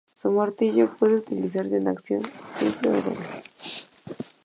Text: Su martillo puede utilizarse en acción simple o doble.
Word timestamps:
Su 0.15 0.31
martillo 0.31 0.89
puede 0.97 1.17
utilizarse 1.17 1.77
en 1.77 1.87
acción 1.87 2.23
simple 2.57 2.89
o 2.89 2.93
doble. 3.01 3.25